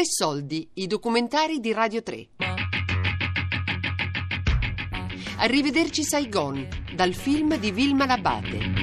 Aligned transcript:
Tre 0.00 0.08
soldi, 0.08 0.66
i 0.76 0.86
documentari 0.86 1.60
di 1.60 1.74
Radio 1.74 2.02
3. 2.02 2.28
Arrivederci 5.40 6.04
Saigon, 6.04 6.66
dal 6.94 7.12
film 7.12 7.58
di 7.58 7.70
Vilma 7.70 8.06
Labate. 8.06 8.79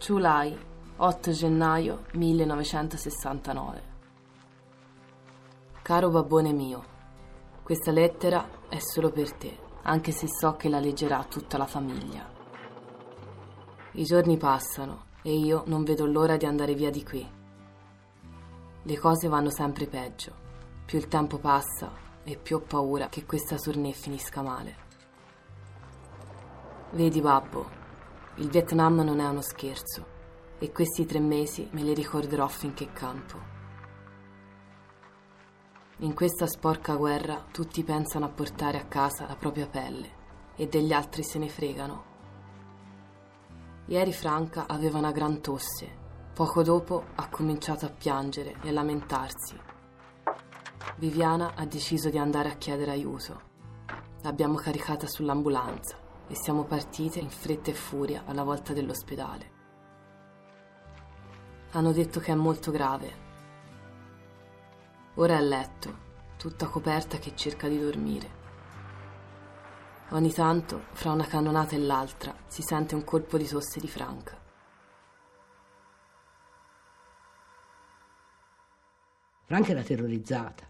Giulai, 0.00 0.58
8 0.96 1.30
gennaio 1.30 2.06
1969. 2.14 3.82
Caro 5.82 6.08
babbone 6.08 6.52
mio, 6.54 6.84
questa 7.62 7.90
lettera 7.90 8.48
è 8.70 8.78
solo 8.78 9.10
per 9.10 9.30
te, 9.34 9.58
anche 9.82 10.10
se 10.10 10.26
so 10.26 10.56
che 10.56 10.70
la 10.70 10.80
leggerà 10.80 11.22
tutta 11.24 11.58
la 11.58 11.66
famiglia. 11.66 12.26
I 13.92 14.04
giorni 14.04 14.38
passano 14.38 15.04
e 15.20 15.34
io 15.34 15.64
non 15.66 15.84
vedo 15.84 16.06
l'ora 16.06 16.38
di 16.38 16.46
andare 16.46 16.72
via 16.72 16.90
di 16.90 17.04
qui. 17.04 17.30
Le 18.82 18.98
cose 18.98 19.28
vanno 19.28 19.50
sempre 19.50 19.86
peggio. 19.86 20.32
Più 20.86 20.96
il 20.96 21.08
tempo 21.08 21.36
passa 21.36 21.92
e 22.24 22.38
più 22.38 22.56
ho 22.56 22.60
paura 22.60 23.10
che 23.10 23.26
questa 23.26 23.56
tournée 23.56 23.92
finisca 23.92 24.40
male. 24.40 24.76
Vedi, 26.92 27.20
babbo, 27.20 27.79
il 28.36 28.48
Vietnam 28.48 29.00
non 29.00 29.18
è 29.18 29.28
uno 29.28 29.42
scherzo 29.42 30.18
e 30.58 30.70
questi 30.70 31.04
tre 31.04 31.18
mesi 31.18 31.68
me 31.72 31.82
li 31.82 31.92
ricorderò 31.92 32.46
finché 32.46 32.92
campo. 32.92 33.38
In 35.98 36.14
questa 36.14 36.46
sporca 36.46 36.94
guerra 36.94 37.44
tutti 37.50 37.82
pensano 37.82 38.26
a 38.26 38.30
portare 38.30 38.78
a 38.78 38.86
casa 38.86 39.26
la 39.26 39.34
propria 39.34 39.66
pelle 39.66 40.18
e 40.54 40.68
degli 40.68 40.92
altri 40.92 41.22
se 41.24 41.38
ne 41.38 41.48
fregano. 41.48 42.04
Ieri 43.86 44.12
Franca 44.12 44.66
aveva 44.68 44.98
una 44.98 45.12
gran 45.12 45.40
tosse. 45.40 45.98
Poco 46.32 46.62
dopo 46.62 47.04
ha 47.16 47.28
cominciato 47.28 47.84
a 47.84 47.90
piangere 47.90 48.56
e 48.62 48.68
a 48.68 48.72
lamentarsi. 48.72 49.58
Viviana 50.96 51.54
ha 51.56 51.66
deciso 51.66 52.08
di 52.08 52.16
andare 52.16 52.50
a 52.50 52.56
chiedere 52.56 52.92
aiuto. 52.92 53.48
L'abbiamo 54.22 54.54
caricata 54.54 55.06
sull'ambulanza 55.06 55.99
e 56.30 56.36
siamo 56.36 56.62
partite 56.62 57.18
in 57.18 57.28
fretta 57.28 57.72
e 57.72 57.74
furia 57.74 58.22
alla 58.24 58.44
volta 58.44 58.72
dell'ospedale. 58.72 59.58
Hanno 61.72 61.90
detto 61.90 62.20
che 62.20 62.30
è 62.30 62.36
molto 62.36 62.70
grave. 62.70 63.28
Ora 65.14 65.34
è 65.34 65.36
a 65.36 65.40
letto, 65.40 66.08
tutta 66.36 66.68
coperta 66.68 67.18
che 67.18 67.34
cerca 67.34 67.66
di 67.66 67.80
dormire. 67.80 68.38
Ogni 70.10 70.32
tanto, 70.32 70.84
fra 70.92 71.10
una 71.10 71.26
cannonata 71.26 71.74
e 71.74 71.78
l'altra, 71.78 72.32
si 72.46 72.62
sente 72.62 72.94
un 72.94 73.02
colpo 73.02 73.36
di 73.36 73.46
tosse 73.46 73.80
di 73.80 73.88
Franca. 73.88 74.38
Franca 79.46 79.70
era 79.72 79.82
terrorizzata 79.82 80.69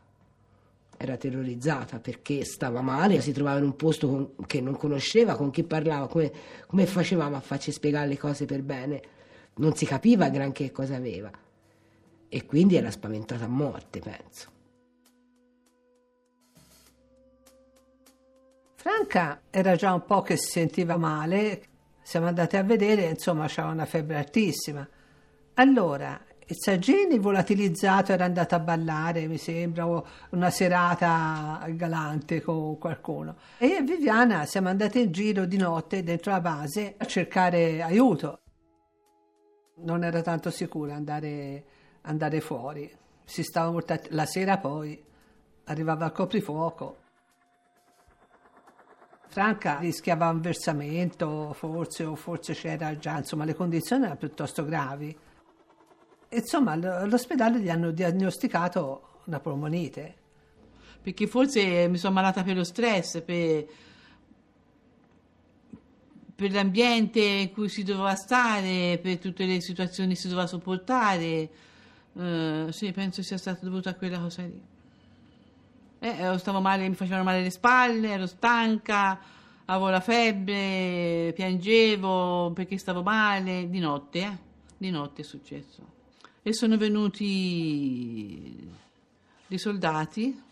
era 1.02 1.16
terrorizzata 1.16 1.98
perché 1.98 2.44
stava 2.44 2.82
male, 2.82 3.22
si 3.22 3.32
trovava 3.32 3.56
in 3.56 3.64
un 3.64 3.74
posto 3.74 4.06
con, 4.06 4.46
che 4.46 4.60
non 4.60 4.76
conosceva, 4.76 5.34
con 5.34 5.50
chi 5.50 5.64
parlava, 5.64 6.08
come, 6.08 6.30
come 6.66 6.84
facevamo 6.84 7.36
a 7.36 7.40
farci 7.40 7.72
spiegare 7.72 8.06
le 8.06 8.18
cose 8.18 8.44
per 8.44 8.62
bene? 8.62 9.02
Non 9.54 9.74
si 9.74 9.86
capiva 9.86 10.28
granché 10.28 10.70
cosa 10.70 10.96
aveva 10.96 11.30
e 12.28 12.44
quindi 12.44 12.76
era 12.76 12.90
spaventata 12.90 13.46
a 13.46 13.48
morte, 13.48 14.00
penso. 14.00 14.50
Franca 18.74 19.40
era 19.48 19.76
già 19.76 19.94
un 19.94 20.04
po' 20.04 20.20
che 20.20 20.36
si 20.36 20.50
sentiva 20.50 20.98
male, 20.98 21.62
siamo 22.02 22.26
andati 22.26 22.58
a 22.58 22.62
vedere, 22.62 23.04
insomma, 23.04 23.44
aveva 23.44 23.68
una 23.68 23.86
febbre 23.86 24.18
altissima. 24.18 24.86
Allora, 25.54 26.22
il 26.50 26.56
Saggini 26.58 27.20
volatilizzato 27.20 28.12
era 28.12 28.24
andato 28.24 28.56
a 28.56 28.58
ballare, 28.58 29.28
mi 29.28 29.38
sembra, 29.38 29.86
una 30.30 30.50
serata 30.50 31.64
galante 31.70 32.42
con 32.42 32.76
qualcuno. 32.76 33.36
E 33.56 33.66
io 33.66 33.76
e 33.78 33.82
Viviana 33.82 34.44
siamo 34.46 34.68
andati 34.68 35.00
in 35.00 35.12
giro 35.12 35.44
di 35.44 35.56
notte 35.56 36.02
dentro 36.02 36.32
la 36.32 36.40
base 36.40 36.94
a 36.96 37.04
cercare 37.04 37.82
aiuto. 37.82 38.40
Non 39.82 40.02
era 40.02 40.22
tanto 40.22 40.50
sicuro 40.50 40.92
andare, 40.92 41.64
andare 42.02 42.40
fuori. 42.40 42.92
Si 43.24 43.44
stava 43.44 43.70
molto 43.70 43.96
la 44.08 44.26
sera 44.26 44.58
poi 44.58 45.00
arrivava 45.66 46.06
il 46.06 46.12
coprifuoco. 46.12 46.98
Franca 49.28 49.78
rischiava 49.78 50.28
un 50.28 50.40
versamento, 50.40 51.52
forse, 51.52 52.02
o 52.02 52.16
forse 52.16 52.54
c'era 52.54 52.98
già, 52.98 53.18
insomma, 53.18 53.44
le 53.44 53.54
condizioni 53.54 54.02
erano 54.02 54.18
piuttosto 54.18 54.64
gravi. 54.64 55.16
Insomma, 56.32 56.72
all'ospedale 56.72 57.58
gli 57.58 57.68
hanno 57.68 57.90
diagnosticato 57.90 59.22
una 59.24 59.40
polmonite. 59.40 60.14
Perché 61.02 61.26
forse 61.26 61.88
mi 61.88 61.96
sono 61.96 62.16
ammalata 62.16 62.44
per 62.44 62.56
lo 62.56 62.62
stress, 62.62 63.20
per, 63.22 63.66
per 66.36 66.52
l'ambiente 66.52 67.20
in 67.20 67.52
cui 67.52 67.68
si 67.68 67.82
doveva 67.82 68.14
stare, 68.14 69.00
per 69.02 69.18
tutte 69.18 69.44
le 69.44 69.60
situazioni 69.60 70.14
che 70.14 70.20
si 70.20 70.28
doveva 70.28 70.46
sopportare. 70.46 71.50
Uh, 72.12 72.70
sì, 72.70 72.92
penso 72.92 73.22
sia 73.22 73.38
stato 73.38 73.64
dovuto 73.64 73.88
a 73.88 73.94
quella 73.94 74.20
cosa 74.20 74.42
lì. 74.42 74.62
Eh, 75.98 76.38
stavo 76.38 76.60
male, 76.60 76.88
mi 76.88 76.94
facevano 76.94 77.24
male 77.24 77.42
le 77.42 77.50
spalle, 77.50 78.08
ero 78.08 78.26
stanca, 78.26 79.18
avevo 79.64 79.90
la 79.90 80.00
febbre, 80.00 81.32
piangevo 81.34 82.52
perché 82.54 82.78
stavo 82.78 83.02
male, 83.02 83.68
di 83.68 83.80
notte, 83.80 84.18
eh? 84.20 84.38
Di 84.76 84.90
notte 84.90 85.22
è 85.22 85.24
successo 85.24 85.98
e 86.42 86.52
sono 86.52 86.76
venuti 86.76 88.68
dei 89.46 89.58
soldati, 89.58 90.42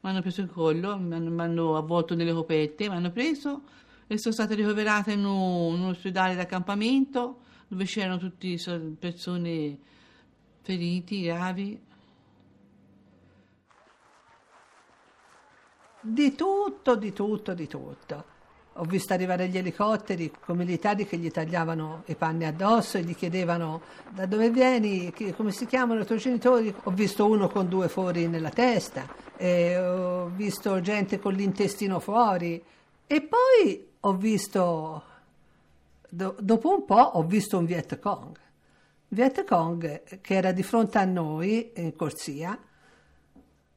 mi 0.00 0.10
hanno 0.10 0.20
preso 0.20 0.40
il 0.40 0.50
collo, 0.50 0.98
mi 0.98 1.14
hanno, 1.14 1.42
hanno 1.42 1.76
avvolto 1.76 2.14
nelle 2.14 2.32
copette, 2.32 2.88
mi 2.88 2.96
hanno 2.96 3.10
preso 3.10 3.62
e 4.06 4.18
sono 4.18 4.34
stata 4.34 4.54
ricoverata 4.54 5.12
in 5.12 5.24
un, 5.24 5.80
un 5.80 5.84
ospedale 5.86 6.34
d'accampamento 6.34 7.40
dove 7.68 7.84
c'erano 7.84 8.18
tutte 8.18 8.56
persone 8.98 9.78
feriti, 10.62 11.22
gravi. 11.22 11.80
Di 16.00 16.34
tutto, 16.36 16.94
di 16.94 17.12
tutto, 17.12 17.54
di 17.54 17.66
tutto. 17.66 18.35
Ho 18.78 18.84
visto 18.84 19.14
arrivare 19.14 19.48
gli 19.48 19.56
elicotteri 19.56 20.30
con 20.44 20.58
militari 20.58 21.06
che 21.06 21.16
gli 21.16 21.30
tagliavano 21.30 22.02
i 22.06 22.14
panni 22.14 22.44
addosso 22.44 22.98
e 22.98 23.02
gli 23.02 23.16
chiedevano 23.16 23.80
da 24.10 24.26
dove 24.26 24.50
vieni, 24.50 25.12
come 25.34 25.50
si 25.50 25.64
chiamano 25.64 26.00
i 26.00 26.04
tuoi 26.04 26.18
genitori. 26.18 26.74
Ho 26.82 26.90
visto 26.90 27.26
uno 27.26 27.48
con 27.48 27.68
due 27.68 27.88
fori 27.88 28.28
nella 28.28 28.50
testa, 28.50 29.06
ho 29.38 30.26
visto 30.26 30.80
gente 30.82 31.18
con 31.18 31.32
l'intestino 31.32 32.00
fuori 32.00 32.62
e 33.06 33.22
poi 33.22 33.88
ho 34.00 34.14
visto, 34.14 35.02
do, 36.10 36.36
dopo 36.38 36.74
un 36.74 36.84
po' 36.84 37.00
ho 37.14 37.22
visto 37.22 37.56
un 37.56 37.64
Viet 37.64 37.98
Cong. 37.98 38.36
Viet 39.08 39.44
Cong 39.44 40.20
che 40.20 40.34
era 40.34 40.52
di 40.52 40.62
fronte 40.62 40.98
a 40.98 41.04
noi 41.04 41.70
in 41.76 41.96
corsia 41.96 42.58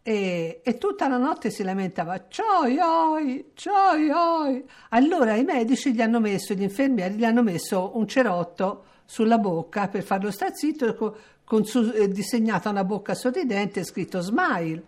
e, 0.01 0.62
e, 0.63 0.78
tutta 0.78 1.07
la 1.07 1.18
notte 1.18 1.50
si 1.50 1.63
lamentava 1.63 2.28
cioi 2.28 2.78
oi, 2.80 3.51
cioi 3.54 4.10
oi. 4.10 4.66
Allora 4.90 5.36
i 5.36 5.44
medici 5.44 5.94
gli 5.94 6.01
hanno 6.01 6.19
messo, 6.19 6.54
gli 6.54 6.63
infermieri 6.63 7.16
gli 7.16 7.25
hanno 7.25 7.44
messo 7.44 7.92
un 7.96 8.07
cerotto 8.07 8.86
sulla 9.06 9.38
bocca 9.38 9.88
per 9.88 10.04
farlo 10.04 10.31
star 10.31 10.56
zitto 10.56 10.96
con, 10.96 11.13
con 11.44 11.66
su, 11.66 11.92
eh, 11.94 12.07
disegnata 12.07 12.69
una 12.69 12.84
bocca 12.84 13.13
sorridente 13.13 13.81
e 13.81 13.84
scritto 13.84 14.22
smile. 14.22 14.84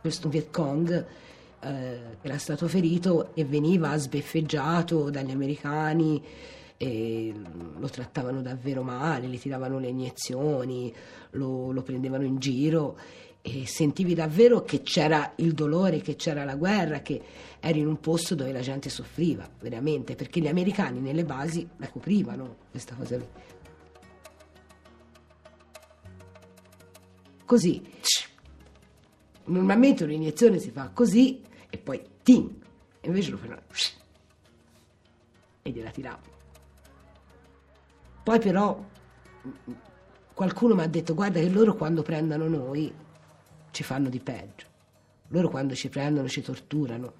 Questo 0.00 0.28
Viet 0.28 0.50
Cong 0.50 1.06
eh, 1.60 2.00
era 2.20 2.38
stato 2.38 2.68
ferito 2.68 3.30
e 3.34 3.44
veniva 3.44 3.96
sbeffeggiato 3.96 5.08
dagli 5.10 5.30
americani 5.30 6.22
lo 7.78 7.88
trattavano 7.88 8.42
davvero 8.42 8.82
male, 8.82 9.26
gli 9.26 9.38
tiravano 9.38 9.78
le 9.78 9.88
iniezioni, 9.88 10.92
lo, 11.30 11.70
lo 11.70 11.82
prendevano 11.82 12.24
in 12.24 12.38
giro 12.38 12.98
e 13.42 13.66
sentivi 13.66 14.14
davvero 14.14 14.62
che 14.62 14.82
c'era 14.82 15.32
il 15.36 15.52
dolore, 15.52 16.00
che 16.00 16.16
c'era 16.16 16.44
la 16.44 16.56
guerra, 16.56 17.00
che 17.00 17.20
eri 17.60 17.80
in 17.80 17.86
un 17.86 18.00
posto 18.00 18.34
dove 18.34 18.52
la 18.52 18.60
gente 18.60 18.88
soffriva, 18.88 19.48
veramente, 19.60 20.14
perché 20.14 20.40
gli 20.40 20.48
americani 20.48 21.00
nelle 21.00 21.24
basi 21.24 21.68
la 21.76 21.88
coprivano 21.88 22.56
questa 22.70 22.94
cosa 22.94 23.16
lì. 23.16 23.26
Così 27.44 27.82
Normalmente 29.46 30.04
un'iniezione 30.04 30.58
si 30.58 30.70
fa 30.70 30.88
così 30.88 31.42
e 31.68 31.76
poi 31.76 32.00
ting, 32.22 32.50
e 33.00 33.06
invece 33.06 33.30
lo 33.30 33.36
fanno 33.36 33.60
e 35.62 35.70
gliela 35.70 35.90
tiravano. 35.90 36.33
Poi 38.24 38.38
però 38.38 38.82
qualcuno 40.32 40.74
mi 40.74 40.80
ha 40.80 40.86
detto 40.86 41.12
guarda 41.12 41.38
che 41.38 41.50
loro 41.50 41.74
quando 41.74 42.00
prendono 42.00 42.48
noi 42.48 42.90
ci 43.70 43.82
fanno 43.82 44.08
di 44.08 44.18
peggio. 44.18 44.66
Loro 45.28 45.50
quando 45.50 45.74
ci 45.74 45.90
prendono 45.90 46.26
ci 46.26 46.40
torturano, 46.40 47.12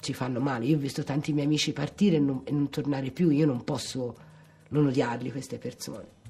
ci 0.00 0.12
fanno 0.12 0.40
male. 0.40 0.64
Io 0.64 0.76
ho 0.76 0.80
visto 0.80 1.04
tanti 1.04 1.32
miei 1.32 1.46
amici 1.46 1.72
partire 1.72 2.16
e 2.16 2.18
non, 2.18 2.40
e 2.42 2.50
non 2.50 2.70
tornare 2.70 3.12
più, 3.12 3.30
io 3.30 3.46
non 3.46 3.62
posso 3.62 4.16
non 4.70 4.86
odiarli 4.86 5.30
queste 5.30 5.58
persone. 5.58 6.22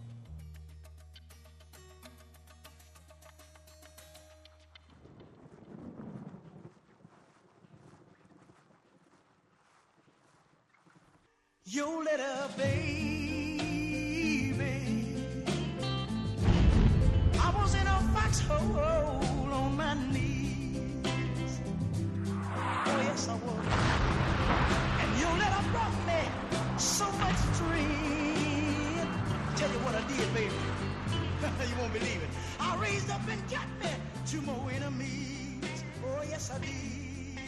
Raised 32.94 33.10
up 33.10 33.28
and 33.28 33.42
got 33.50 33.66
me 33.82 33.90
two 34.24 34.40
more 34.42 34.70
enemies. 34.72 35.84
Oh, 36.04 36.22
yes, 36.22 36.50
I 36.50 36.58
did. 36.60 37.40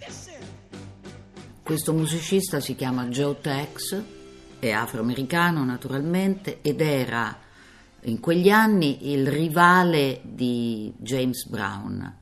Listen. 0.00 0.40
Questo 1.62 1.92
musicista 1.92 2.60
si 2.60 2.74
chiama 2.74 3.06
Joe 3.06 3.38
Tex, 3.40 4.02
è 4.58 4.70
afroamericano 4.70 5.64
naturalmente 5.64 6.60
ed 6.62 6.80
era 6.80 7.38
in 8.04 8.20
quegli 8.20 8.48
anni 8.48 9.12
il 9.12 9.26
rivale 9.26 10.20
di 10.22 10.92
James 10.96 11.46
Brown. 11.46 12.20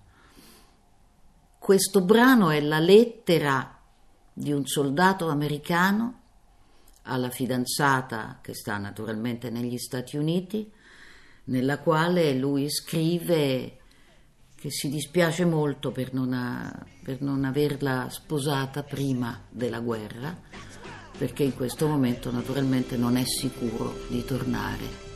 Questo 1.59 2.01
brano 2.03 2.51
è 2.51 2.61
la 2.61 2.81
lettera 2.81 3.79
di 4.33 4.53
un 4.53 4.67
soldato 4.67 5.29
americano 5.29 6.19
alla 7.03 7.31
fidanzata 7.31 8.39
che 8.41 8.55
sta 8.55 8.79
naturalmente 8.79 9.51
negli 9.51 9.79
Stati 9.79 10.17
Uniti, 10.17 10.71
nella 11.51 11.79
quale 11.79 12.33
lui 12.35 12.71
scrive 12.71 13.77
che 14.55 14.71
si 14.71 14.89
dispiace 14.89 15.45
molto 15.45 15.91
per 15.91 16.13
non, 16.13 16.33
ha, 16.33 16.87
per 17.03 17.23
non 17.23 17.45
averla 17.45 18.09
sposata 18.11 18.83
prima 18.83 19.41
della 19.49 19.81
guerra, 19.81 20.37
perché 21.17 21.43
in 21.43 21.55
questo 21.55 21.87
momento 21.87 22.31
naturalmente 22.31 22.97
non 22.97 23.17
è 23.17 23.25
sicuro 23.25 23.95
di 24.09 24.25
tornare 24.25 25.09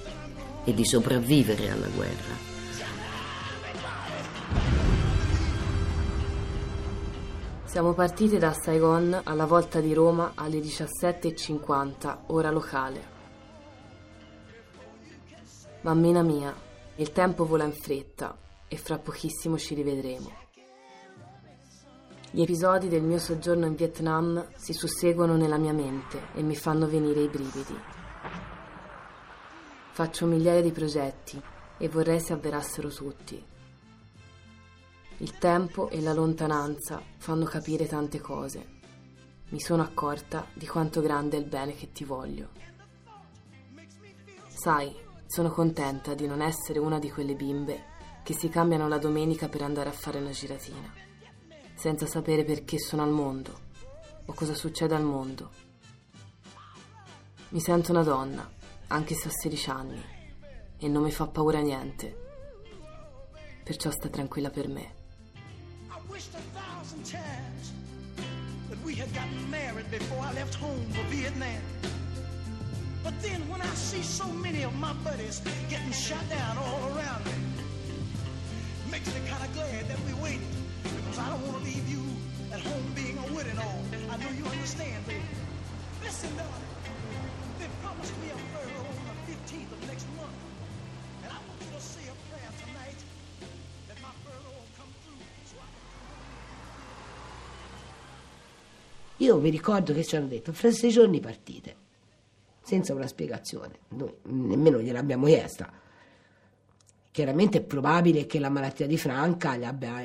e 0.64 0.72
di 0.72 0.84
sopravvivere 0.84 1.70
alla 1.70 1.88
guerra. 1.88 2.52
Siamo 7.64 7.92
partiti 7.92 8.38
da 8.38 8.52
Saigon 8.52 9.20
alla 9.25 9.46
volta 9.46 9.81
di 9.81 9.92
Roma 9.92 10.32
alle 10.36 10.58
17.50, 10.58 12.19
ora 12.28 12.50
locale. 12.50 13.13
Mammina 15.84 16.22
mia, 16.22 16.50
il 16.96 17.12
tempo 17.12 17.44
vola 17.44 17.64
in 17.64 17.75
fretta 17.75 18.34
e 18.69 18.76
fra 18.78 18.98
pochissimo 18.98 19.58
ci 19.58 19.75
rivedremo. 19.75 20.32
Gli 22.31 22.40
episodi 22.40 22.88
del 22.88 23.02
mio 23.02 23.19
soggiorno 23.19 23.66
in 23.66 23.75
Vietnam 23.75 24.48
si 24.56 24.72
susseguono 24.72 25.36
nella 25.36 25.58
mia 25.58 25.75
mente 25.75 26.28
e 26.32 26.40
mi 26.40 26.56
fanno 26.56 26.88
venire 26.88 27.20
i 27.20 27.28
brividi. 27.28 27.78
Faccio 29.90 30.25
migliaia 30.25 30.62
di 30.62 30.72
progetti 30.72 31.38
e 31.76 31.88
vorrei 31.90 32.19
si 32.19 32.32
avverassero 32.32 32.88
tutti. 32.88 33.44
Il 35.19 35.36
tempo 35.36 35.90
e 35.90 36.00
la 36.00 36.14
lontananza 36.14 37.02
fanno 37.19 37.44
capire 37.44 37.86
tante 37.86 38.20
cose. 38.20 38.78
Mi 39.50 39.60
sono 39.60 39.82
accorta 39.82 40.46
di 40.54 40.66
quanto 40.66 41.02
grande 41.02 41.36
è 41.36 41.40
il 41.40 41.46
bene 41.46 41.75
che 41.75 41.92
ti 41.92 42.04
voglio. 42.04 42.48
Sai, 44.48 45.03
sono 45.26 45.50
contenta 45.50 46.14
di 46.14 46.26
non 46.26 46.40
essere 46.40 46.78
una 46.78 46.98
di 46.98 47.10
quelle 47.10 47.34
bimbe 47.34 47.92
che 48.22 48.34
si 48.34 48.48
cambiano 48.48 48.88
la 48.88 48.98
domenica 48.98 49.48
per 49.48 49.62
andare 49.62 49.88
a 49.88 49.92
fare 49.92 50.18
una 50.18 50.30
giratina, 50.30 50.92
senza 51.74 52.06
sapere 52.06 52.44
perché 52.44 52.78
sono 52.78 53.02
al 53.02 53.10
mondo 53.10 53.64
o 54.26 54.32
cosa 54.32 54.54
succede 54.54 54.94
al 54.94 55.04
mondo. 55.04 55.50
Mi 57.50 57.60
sento 57.60 57.92
una 57.92 58.02
donna, 58.02 58.50
anche 58.88 59.14
se 59.14 59.28
ho 59.28 59.30
16 59.30 59.70
anni, 59.70 60.02
e 60.78 60.88
non 60.88 61.02
mi 61.02 61.12
fa 61.12 61.26
paura 61.26 61.60
niente. 61.60 62.22
Perciò 63.62 63.90
sta 63.90 64.08
tranquilla 64.08 64.50
per 64.50 64.68
me. 64.68 64.94
I 65.88 66.00
wished 66.08 66.34
a 66.34 66.40
thousand 66.58 67.04
times 67.04 67.72
that 68.68 68.78
we 68.84 68.94
had 68.94 69.12
gotten 69.12 69.48
married 69.50 69.88
before 69.90 70.20
I 70.20 70.32
left 70.34 70.54
home 70.54 70.84
for 70.90 71.04
Vietnam. 71.08 71.60
But 73.04 73.20
then 73.20 73.46
when 73.50 73.60
I 73.60 73.74
see 73.74 74.00
so 74.00 74.26
many 74.32 74.62
of 74.62 74.74
my 74.80 74.94
buddies 75.04 75.42
getting 75.68 75.92
shot 75.92 76.24
down 76.30 76.56
all 76.56 76.80
around 76.96 77.22
me, 77.26 77.36
makes 78.90 79.06
me 79.12 79.20
kind 79.28 79.44
of 79.44 79.52
glad 79.52 79.84
that 79.92 80.00
we 80.08 80.14
waited. 80.24 80.48
Because 80.82 81.18
I 81.18 81.28
don't 81.28 81.44
want 81.44 81.58
to 81.58 81.64
leave 81.68 81.86
you 81.86 82.00
at 82.50 82.60
home 82.60 82.86
being 82.96 83.18
a 83.18 83.26
widow 83.36 83.50
and 83.50 83.58
all. 83.60 83.84
I 84.08 84.16
know 84.16 84.30
you 84.32 84.46
understand, 84.48 85.04
baby. 85.06 85.20
Listen, 86.02 86.32
darling. 86.34 86.72
They 87.60 87.68
promised 87.84 88.16
me 88.24 88.32
a 88.32 88.38
furlough 88.56 88.88
on 88.88 89.04
the 89.12 89.16
15th 89.28 89.72
of 89.76 89.80
next 89.86 90.06
month. 90.16 90.40
And 91.24 91.30
I 91.32 91.38
want 91.44 91.60
you 91.60 91.76
to 91.76 91.82
say 91.84 92.08
a 92.08 92.16
prayer 92.32 92.52
tonight 92.56 93.00
that 93.88 94.00
my 94.00 94.12
furlough 94.24 94.56
will 94.56 94.72
come 94.80 94.92
through. 95.04 95.20
So 95.44 95.60
Io 99.18 99.36
vi 99.38 99.50
ricordo 99.50 99.92
che 99.92 100.04
ci 100.04 100.16
hanno 100.16 100.28
detto 100.28 100.54
fra 100.54 100.72
sei 100.72 100.90
giorni 100.90 101.20
partite, 101.20 101.83
senza 102.74 102.92
una 102.92 103.06
spiegazione, 103.06 103.78
noi 103.90 104.12
nemmeno 104.24 104.81
gliel'abbiamo 104.81 105.26
chiesta. 105.26 105.70
Chiaramente 107.12 107.58
è 107.58 107.62
probabile 107.62 108.26
che 108.26 108.40
la 108.40 108.48
malattia 108.48 108.88
di 108.88 108.98
Franca 108.98 109.54
li 109.54 109.64
abbia 109.64 110.02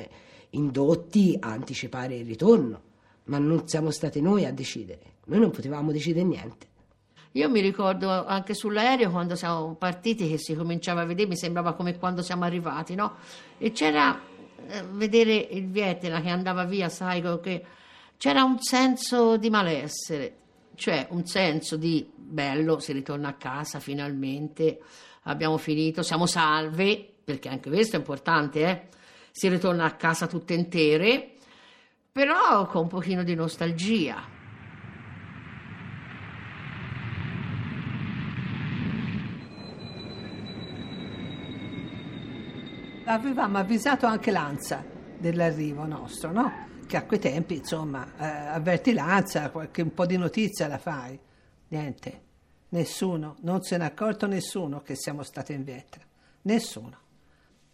indotti 0.50 1.36
a 1.40 1.48
anticipare 1.48 2.14
il 2.14 2.26
ritorno, 2.26 2.80
ma 3.24 3.38
non 3.38 3.66
siamo 3.66 3.90
stati 3.90 4.20
noi 4.20 4.44
a 4.46 4.52
decidere, 4.52 5.00
noi 5.24 5.40
non 5.40 5.50
potevamo 5.50 5.90
decidere 5.90 6.24
niente. 6.24 6.68
Io 7.32 7.48
mi 7.48 7.60
ricordo 7.60 8.08
anche 8.24 8.54
sull'aereo 8.54 9.10
quando 9.10 9.34
siamo 9.34 9.74
partiti 9.74 10.28
che 10.28 10.38
si 10.38 10.54
cominciava 10.54 11.00
a 11.00 11.04
vedere, 11.04 11.28
mi 11.28 11.36
sembrava 11.36 11.74
come 11.74 11.98
quando 11.98 12.22
siamo 12.22 12.44
arrivati, 12.44 12.94
no? 12.94 13.14
E 13.58 13.72
c'era 13.72 14.20
eh, 14.68 14.84
vedere 14.92 15.34
il 15.34 15.66
Vietnam 15.66 16.22
che 16.22 16.28
andava 16.28 16.64
via, 16.64 16.88
sai, 16.88 17.20
che 17.40 17.64
c'era 18.16 18.44
un 18.44 18.60
senso 18.60 19.36
di 19.36 19.50
malessere, 19.50 20.36
cioè 20.80 21.06
un 21.10 21.26
senso 21.26 21.76
di 21.76 22.10
bello, 22.14 22.78
si 22.78 22.92
ritorna 22.92 23.28
a 23.28 23.34
casa 23.34 23.80
finalmente, 23.80 24.80
abbiamo 25.24 25.58
finito, 25.58 26.02
siamo 26.02 26.24
salve, 26.24 27.06
perché 27.22 27.50
anche 27.50 27.68
questo 27.68 27.96
è 27.96 27.98
importante, 27.98 28.66
eh? 28.66 28.88
Si 29.30 29.46
ritorna 29.48 29.84
a 29.84 29.92
casa 29.92 30.26
tutte 30.26 30.54
intere, 30.54 31.34
però 32.10 32.66
con 32.66 32.82
un 32.84 32.88
pochino 32.88 33.22
di 33.22 33.34
nostalgia. 33.34 34.26
Avevamo 43.04 43.58
avvisato 43.58 44.06
anche 44.06 44.30
l'ANSA 44.30 44.98
dell'arrivo 45.20 45.84
nostro, 45.84 46.32
no? 46.32 46.68
Che 46.86 46.96
a 46.96 47.04
quei 47.04 47.20
tempi, 47.20 47.56
insomma, 47.56 48.12
eh, 48.18 48.24
avverti 48.24 48.92
l'ANSA, 48.92 49.50
qualche 49.50 49.82
un 49.82 49.94
po' 49.94 50.06
di 50.06 50.16
notizia 50.16 50.66
la 50.66 50.78
fai. 50.78 51.18
Niente, 51.68 52.20
nessuno, 52.70 53.36
non 53.42 53.62
se 53.62 53.76
n'è 53.76 53.84
accorto 53.84 54.26
nessuno 54.26 54.80
che 54.80 54.96
siamo 54.96 55.22
stati 55.22 55.52
in 55.52 55.62
Vietnam. 55.62 56.04
Nessuno. 56.42 56.98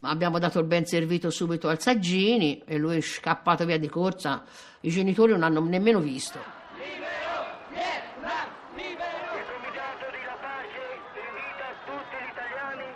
Abbiamo 0.00 0.38
dato 0.38 0.58
il 0.58 0.66
ben 0.66 0.84
servito 0.84 1.30
subito 1.30 1.68
al 1.68 1.80
Saggini 1.80 2.62
e 2.66 2.76
lui 2.76 2.98
è 2.98 3.00
scappato 3.00 3.64
via 3.64 3.78
di 3.78 3.88
corsa. 3.88 4.44
I 4.80 4.90
genitori 4.90 5.32
non 5.32 5.42
hanno 5.42 5.64
nemmeno 5.64 6.00
visto. 6.00 6.38
Il 6.38 6.52
Comitato 9.48 10.10
di 10.12 10.22
La 10.24 10.36
Pace 10.38 10.84
invita 11.16 11.66
tutti 11.86 12.16
gli 12.20 12.28
italiani 12.30 12.88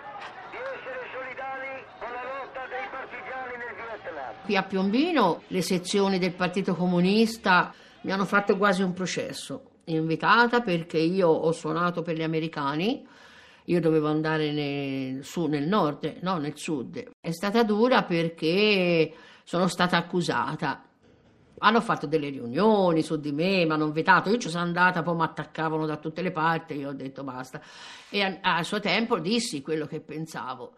di 0.51 0.59
essere 0.61 1.01
solidali 1.11 1.85
con 1.99 2.13
la 2.13 2.23
lotta 2.23 2.63
dei 2.69 2.87
partigiani 2.91 3.57
nel 3.57 3.75
Vietnam. 3.75 4.20
Qui 4.45 4.57
a 4.57 4.63
Piombino 4.63 5.43
le 5.49 5.63
sezioni 5.63 6.19
del 6.19 6.35
Partito 6.35 6.75
Comunista 6.75 7.73
mi 8.03 8.13
hanno 8.13 8.25
fatto 8.25 8.57
quasi 8.57 8.83
un 8.83 8.93
processo. 8.93 9.63
Invitata 9.85 10.61
perché 10.61 10.99
io 10.99 11.29
ho 11.29 11.53
suonato 11.53 12.03
per 12.03 12.17
gli 12.17 12.23
americani 12.23 13.07
io 13.71 13.81
dovevo 13.81 14.09
andare 14.09 14.51
nel, 14.51 15.25
su, 15.25 15.47
nel 15.47 15.67
nord, 15.67 16.19
no, 16.23 16.39
nel 16.39 16.57
sud. 16.57 17.11
È 17.21 17.31
stata 17.31 17.63
dura 17.63 18.03
perché 18.03 19.13
sono 19.45 19.69
stata 19.69 19.97
accusata. 19.97 20.85
Hanno 21.59 21.81
fatto 21.81 22.07
delle 22.07 22.31
riunioni 22.31 23.03
su 23.03 23.17
di 23.21 23.31
me, 23.33 23.65
mi 23.65 23.71
hanno 23.71 23.93
vetato. 23.93 24.31
Io 24.31 24.39
ci 24.39 24.49
sono 24.49 24.65
andata, 24.65 25.03
poi 25.03 25.15
mi 25.15 25.23
attaccavano 25.23 25.87
da 25.87 25.99
tutte 25.99 26.21
le 26.21 26.33
parti. 26.33 26.75
Io 26.75 26.89
ho 26.89 26.95
detto 26.95 27.23
basta. 27.23 27.61
E 28.09 28.23
a- 28.23 28.39
al 28.41 28.65
suo 28.65 28.81
tempo 28.81 29.21
dissi 29.21 29.63
quello 29.63 29.87
che 29.87 30.01
pensavo. 30.01 30.73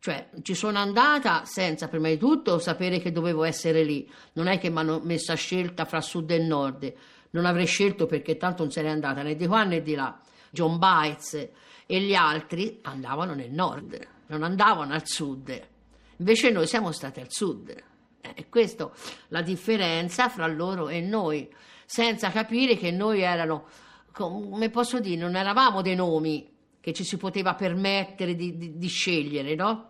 Cioè, 0.00 0.30
ci 0.40 0.54
sono 0.54 0.78
andata 0.78 1.44
senza 1.44 1.86
prima 1.88 2.08
di 2.08 2.16
tutto 2.16 2.58
sapere 2.58 3.00
che 3.00 3.12
dovevo 3.12 3.44
essere 3.44 3.84
lì. 3.84 4.10
Non 4.32 4.46
è 4.46 4.58
che 4.58 4.70
mi 4.70 4.78
hanno 4.78 4.98
messo 5.04 5.30
a 5.32 5.34
scelta 5.34 5.84
fra 5.84 6.00
sud 6.00 6.30
e 6.30 6.38
nord. 6.38 6.92
Non 7.32 7.44
avrei 7.44 7.66
scelto 7.66 8.06
perché 8.06 8.38
tanto 8.38 8.62
non 8.62 8.72
sarei 8.72 8.90
andata 8.92 9.22
né 9.22 9.36
di 9.36 9.46
qua 9.46 9.62
né 9.64 9.82
di 9.82 9.94
là. 9.94 10.18
John 10.50 10.78
Bites 10.78 11.48
e 11.86 12.00
gli 12.00 12.14
altri 12.14 12.78
andavano 12.82 13.34
nel 13.34 13.50
nord, 13.50 13.98
non 14.28 14.42
andavano 14.42 14.94
al 14.94 15.06
sud. 15.06 15.68
Invece 16.16 16.50
noi 16.50 16.66
siamo 16.66 16.92
stati 16.92 17.20
al 17.20 17.30
sud. 17.30 17.68
Eh, 17.68 18.32
E 18.34 18.48
questa 18.48 18.90
la 19.28 19.42
differenza 19.42 20.28
fra 20.30 20.46
loro 20.46 20.88
e 20.88 21.00
noi, 21.02 21.48
senza 21.84 22.30
capire 22.30 22.76
che 22.76 22.90
noi 22.90 23.20
erano, 23.20 23.66
come 24.12 24.70
posso 24.70 24.98
dire, 24.98 25.20
non 25.20 25.36
eravamo 25.36 25.82
dei 25.82 25.94
nomi 25.94 26.48
che 26.80 26.94
ci 26.94 27.04
si 27.04 27.18
poteva 27.18 27.54
permettere 27.54 28.34
di, 28.34 28.56
di- 28.56 28.78
di 28.78 28.88
scegliere, 28.88 29.54
no? 29.54 29.89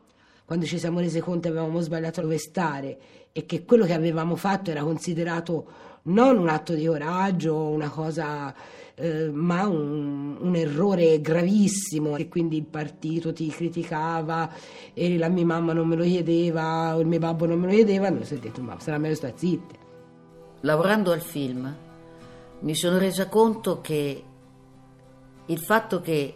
Quando 0.50 0.66
ci 0.66 0.80
siamo 0.80 0.98
resi 0.98 1.20
conto 1.20 1.42
che 1.42 1.56
avevamo 1.56 1.78
sbagliato 1.78 2.22
dove 2.22 2.36
stare 2.36 2.98
e 3.30 3.46
che 3.46 3.64
quello 3.64 3.84
che 3.84 3.92
avevamo 3.92 4.34
fatto 4.34 4.72
era 4.72 4.82
considerato 4.82 5.64
non 6.06 6.38
un 6.38 6.48
atto 6.48 6.74
di 6.74 6.86
coraggio, 6.86 7.68
una 7.68 7.88
cosa, 7.88 8.52
eh, 8.96 9.30
ma 9.30 9.68
un, 9.68 10.38
un 10.40 10.56
errore 10.56 11.20
gravissimo 11.20 12.16
e 12.16 12.26
quindi 12.26 12.56
il 12.56 12.64
partito 12.64 13.32
ti 13.32 13.46
criticava 13.46 14.52
e 14.92 15.16
la 15.18 15.28
mia 15.28 15.46
mamma 15.46 15.72
non 15.72 15.86
me 15.86 15.94
lo 15.94 16.02
chiedeva 16.02 16.96
o 16.96 17.00
il 17.00 17.06
mio 17.06 17.20
babbo 17.20 17.46
non 17.46 17.60
me 17.60 17.68
lo 17.68 17.72
chiedeva, 17.74 18.10
noi 18.10 18.24
si 18.24 18.34
è 18.34 18.38
detto 18.38 18.60
ma 18.60 18.76
sarà 18.80 18.98
meglio 18.98 19.14
stare 19.14 19.34
zitte. 19.36 19.78
Lavorando 20.62 21.12
al 21.12 21.22
film 21.22 21.76
mi 22.58 22.74
sono 22.74 22.98
resa 22.98 23.28
conto 23.28 23.80
che 23.80 24.24
il 25.46 25.58
fatto 25.60 26.00
che 26.00 26.34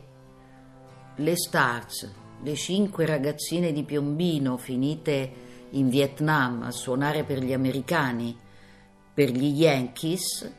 le 1.17 1.37
stars, 1.37 2.23
le 2.45 2.55
cinque 2.57 3.07
ragazzine 3.07 3.73
di 3.73 3.85
Piombino 3.85 4.59
finite 4.59 5.33
in 5.71 5.89
Vietnam 5.89 6.63
a 6.63 6.71
suonare 6.71 7.25
per 7.25 7.43
gli 7.43 7.55
americani, 7.55 8.37
per 9.15 9.31
gli 9.31 9.63
Yankees, 9.63 10.53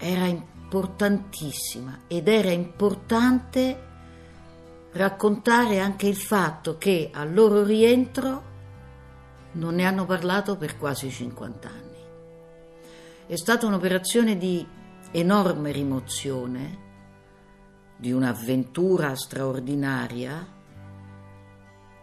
era 0.00 0.24
importantissima 0.26 2.04
ed 2.08 2.26
era 2.26 2.50
importante 2.50 3.90
raccontare 4.92 5.78
anche 5.78 6.06
il 6.06 6.16
fatto 6.16 6.78
che 6.78 7.10
al 7.12 7.34
loro 7.34 7.62
rientro 7.62 8.50
non 9.52 9.74
ne 9.74 9.84
hanno 9.84 10.06
parlato 10.06 10.56
per 10.56 10.78
quasi 10.78 11.10
50 11.10 11.68
anni. 11.68 11.80
È 13.26 13.36
stata 13.36 13.66
un'operazione 13.66 14.38
di 14.38 14.66
enorme 15.10 15.70
rimozione, 15.70 16.78
di 17.98 18.10
un'avventura 18.10 19.14
straordinaria, 19.14 20.60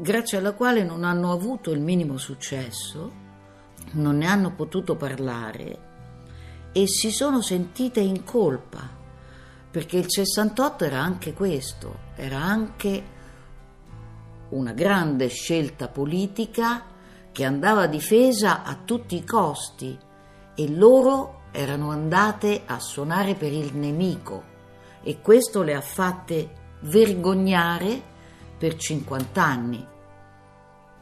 grazie 0.01 0.37
alla 0.37 0.53
quale 0.53 0.85
non 0.85 1.03
hanno 1.03 1.33
avuto 1.33 1.71
il 1.71 1.81
minimo 1.81 2.17
successo, 2.17 3.11
non 3.91 4.15
ne 4.17 4.27
hanno 4.27 4.53
potuto 4.53 4.95
parlare 4.95 5.87
e 6.71 6.87
si 6.87 7.11
sono 7.11 7.41
sentite 7.41 7.99
in 7.99 8.23
colpa, 8.23 8.87
perché 9.69 9.97
il 9.97 10.05
68 10.07 10.85
era 10.85 11.01
anche 11.01 11.33
questo, 11.33 11.99
era 12.15 12.37
anche 12.37 13.17
una 14.51 14.71
grande 14.71 15.27
scelta 15.27 15.89
politica 15.89 16.85
che 17.33 17.43
andava 17.43 17.85
difesa 17.85 18.63
a 18.63 18.77
tutti 18.83 19.17
i 19.17 19.25
costi 19.25 19.97
e 20.55 20.69
loro 20.69 21.41
erano 21.51 21.91
andate 21.91 22.61
a 22.65 22.79
suonare 22.79 23.35
per 23.35 23.51
il 23.51 23.75
nemico 23.75 24.43
e 25.03 25.19
questo 25.19 25.61
le 25.61 25.75
ha 25.75 25.81
fatte 25.81 26.77
vergognare 26.83 28.08
per 28.59 28.75
50 28.75 29.41
anni. 29.41 29.87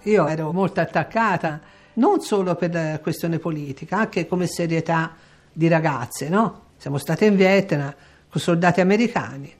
Io 0.03 0.27
ero 0.27 0.53
molto 0.53 0.79
attaccata, 0.79 1.59
non 1.95 2.21
solo 2.21 2.55
per 2.55 2.71
la 2.71 2.99
questione 2.99 3.39
politica, 3.39 3.97
anche 3.97 4.27
come 4.27 4.45
serietà 4.45 5.15
di 5.51 5.67
ragazze, 5.67 6.29
no? 6.29 6.65
Siamo 6.77 6.99
state 6.99 7.25
in 7.25 7.35
Vietnam 7.35 7.93
con 8.29 8.39
soldati 8.39 8.79
americani. 8.79 9.55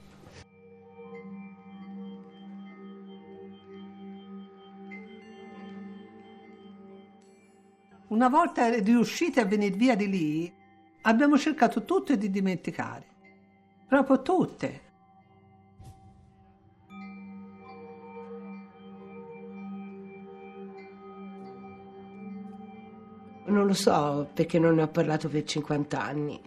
Una 8.10 8.30
volta 8.30 8.70
riusciti 8.70 9.40
a 9.40 9.46
venire 9.46 9.76
via 9.76 9.96
di 9.96 10.08
lì, 10.08 10.54
abbiamo 11.02 11.38
cercato 11.38 11.84
tutte 11.84 12.18
di 12.18 12.30
dimenticare, 12.30 13.06
proprio 13.88 14.22
tutte. 14.22 14.87
Non 23.48 23.66
lo 23.66 23.74
so 23.74 24.30
perché 24.34 24.60
non 24.60 24.76
ne 24.76 24.84
ho 24.84 24.88
parlato 24.88 25.30
per 25.30 25.44
50 25.44 26.02
anni. 26.02 26.42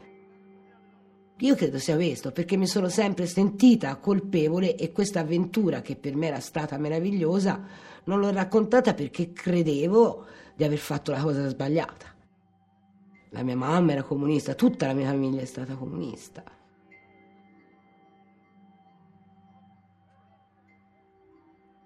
Io 1.38 1.54
credo 1.54 1.78
sia 1.78 1.94
questo, 1.94 2.32
perché 2.32 2.58
mi 2.58 2.66
sono 2.66 2.90
sempre 2.90 3.26
sentita 3.26 3.96
colpevole 3.96 4.76
e 4.76 4.92
questa 4.92 5.20
avventura, 5.20 5.80
che 5.80 5.96
per 5.96 6.14
me 6.14 6.26
era 6.26 6.40
stata 6.40 6.76
meravigliosa, 6.76 7.64
non 8.04 8.20
l'ho 8.20 8.30
raccontata 8.30 8.92
perché 8.92 9.32
credevo 9.32 10.26
di 10.54 10.64
aver 10.64 10.78
fatto 10.78 11.12
la 11.12 11.22
cosa 11.22 11.48
sbagliata. 11.48 12.14
La 13.30 13.42
mia 13.42 13.56
mamma 13.56 13.92
era 13.92 14.02
comunista, 14.02 14.54
tutta 14.54 14.86
la 14.86 14.92
mia 14.92 15.06
famiglia 15.06 15.40
è 15.40 15.46
stata 15.46 15.76
comunista. 15.76 16.42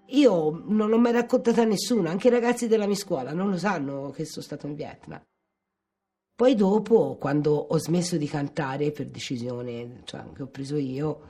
Io 0.09 0.63
non 0.67 0.89
l'ho 0.89 0.99
mai 0.99 1.11
raccontata 1.11 1.61
a 1.61 1.65
nessuno, 1.65 2.09
anche 2.09 2.27
i 2.27 2.31
ragazzi 2.31 2.67
della 2.67 2.85
mia 2.85 2.95
scuola 2.95 3.33
non 3.33 3.49
lo 3.49 3.57
sanno 3.57 4.11
che 4.11 4.25
sono 4.25 4.43
stato 4.43 4.67
in 4.67 4.75
Vietnam. 4.75 5.21
Poi 6.35 6.53
dopo, 6.53 7.15
quando 7.15 7.53
ho 7.53 7.77
smesso 7.79 8.17
di 8.17 8.27
cantare 8.27 8.91
per 8.91 9.07
decisione 9.07 10.01
cioè, 10.03 10.23
che 10.33 10.43
ho 10.43 10.47
preso 10.47 10.75
io 10.75 11.21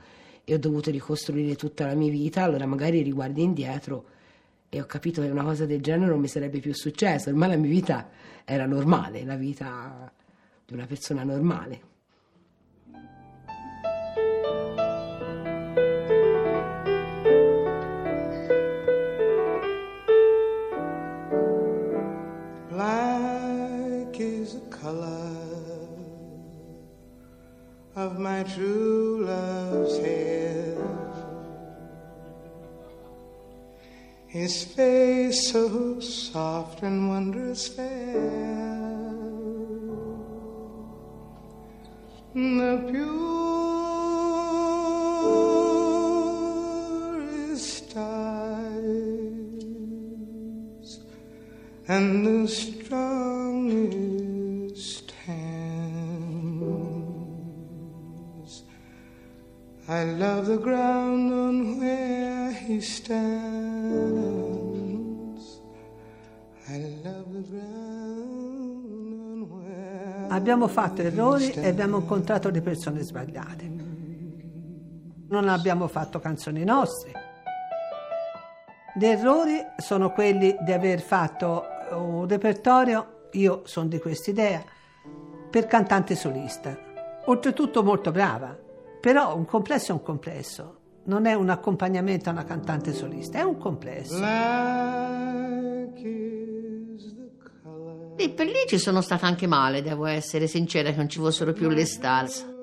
e 0.44 0.54
ho 0.54 0.58
dovuto 0.58 0.90
ricostruire 0.90 1.54
tutta 1.54 1.86
la 1.86 1.94
mia 1.94 2.10
vita, 2.10 2.42
allora 2.42 2.66
magari 2.66 3.02
riguardi 3.02 3.42
indietro 3.42 4.14
e 4.68 4.80
ho 4.80 4.84
capito 4.86 5.22
che 5.22 5.28
una 5.28 5.44
cosa 5.44 5.64
del 5.64 5.80
genere 5.80 6.10
non 6.10 6.20
mi 6.20 6.28
sarebbe 6.28 6.58
più 6.58 6.74
successo. 6.74 7.30
Ormai 7.30 7.50
la 7.50 7.56
mia 7.56 7.70
vita 7.70 8.10
era 8.44 8.66
normale, 8.66 9.24
la 9.24 9.36
vita 9.36 10.12
di 10.64 10.74
una 10.74 10.86
persona 10.86 11.22
normale. 11.22 11.94
His 34.46 34.62
face 34.62 35.50
so 35.50 35.98
soft 35.98 36.82
and 36.84 37.08
wondrous 37.08 37.66
fair. 37.66 38.30
The 42.32 42.78
purest 47.16 47.96
eyes 47.96 48.60
and 51.88 52.24
the 52.24 52.46
strongest 52.46 53.90
hands. 55.26 56.62
I 59.88 60.04
love 60.04 60.46
the 60.46 60.58
ground 60.58 61.32
on 61.32 61.80
where 61.80 62.52
he 62.52 62.80
stands. 62.80 63.75
Abbiamo 70.36 70.68
fatto 70.68 71.00
errori 71.00 71.50
e 71.50 71.66
abbiamo 71.66 71.96
incontrato 71.96 72.50
le 72.50 72.60
persone 72.60 73.00
sbagliate. 73.00 73.64
Non 75.28 75.48
abbiamo 75.48 75.88
fatto 75.88 76.20
canzoni 76.20 76.62
nostre. 76.62 77.12
Gli 78.94 79.06
errori 79.06 79.64
sono 79.78 80.12
quelli 80.12 80.54
di 80.60 80.72
aver 80.72 81.00
fatto 81.00 81.64
un 81.92 82.28
repertorio, 82.28 83.28
io 83.32 83.62
sono 83.64 83.88
di 83.88 83.98
quest'idea, 83.98 84.62
per 85.50 85.66
cantante 85.66 86.14
solista. 86.14 86.76
Oltretutto 87.24 87.82
molto 87.82 88.10
brava, 88.10 88.54
però 89.00 89.34
un 89.34 89.46
complesso 89.46 89.92
è 89.92 89.94
un 89.94 90.02
complesso. 90.02 90.80
non 91.06 91.26
è 91.26 91.34
un 91.34 91.48
accompagnamento 91.50 92.28
a 92.28 92.32
una 92.32 92.44
cantante 92.44 92.92
solista, 92.92 93.38
è 93.38 93.42
un 93.42 93.58
complesso. 93.58 94.18
The 94.18 95.25
E 98.18 98.30
per 98.30 98.46
lì 98.46 98.64
ci 98.66 98.78
sono 98.78 99.02
stata 99.02 99.26
anche 99.26 99.46
male, 99.46 99.82
devo 99.82 100.06
essere 100.06 100.46
sincera, 100.46 100.90
che 100.90 100.96
non 100.96 101.08
ci 101.08 101.18
fossero 101.18 101.52
più 101.52 101.68
le 101.68 101.84
stars. 101.84 102.54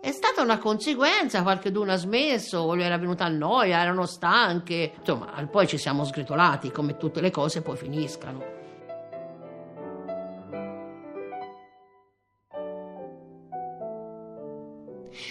È 0.00 0.10
stata 0.10 0.42
una 0.42 0.58
conseguenza, 0.58 1.42
qualcuno 1.42 1.92
ha 1.92 1.96
smesso, 1.96 2.60
o 2.60 2.76
era 2.78 2.96
venuta 2.96 3.24
a 3.24 3.28
noia, 3.28 3.80
erano 3.80 4.06
stanche. 4.06 4.92
Insomma, 4.98 5.46
poi 5.50 5.66
ci 5.66 5.76
siamo 5.76 6.04
sgretolati, 6.04 6.70
come 6.70 6.96
tutte 6.96 7.20
le 7.20 7.30
cose 7.30 7.60
poi 7.60 7.76
finiscano. 7.76 8.42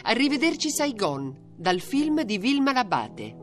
Arrivederci 0.04 0.70
Saigon, 0.70 1.36
dal 1.56 1.80
film 1.80 2.22
di 2.22 2.38
Vilma 2.38 2.72
Labate. 2.72 3.43